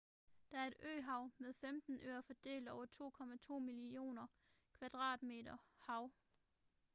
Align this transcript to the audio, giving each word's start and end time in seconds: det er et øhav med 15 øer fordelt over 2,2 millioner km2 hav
det 0.51 0.59
er 0.59 0.63
et 0.67 0.73
øhav 0.79 1.29
med 1.37 1.53
15 1.53 1.99
øer 2.01 2.21
fordelt 2.21 2.69
over 2.69 2.85
2,2 3.49 3.59
millioner 3.59 4.27
km2 4.81 5.55
hav 5.85 6.11